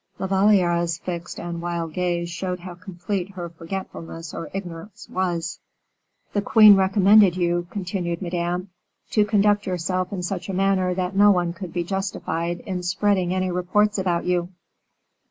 [0.17, 5.59] La Valliere's fixed and wild gaze showed how complete her forgetfulness or ignorance was.
[6.33, 8.71] "The queen recommended you," continued Madame,
[9.11, 13.31] "to conduct yourself in such a manner that no one could be justified in spreading
[13.31, 14.49] any reports about you."